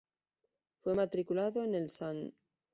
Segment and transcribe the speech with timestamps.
[0.77, 2.33] Fue matriculado en el St.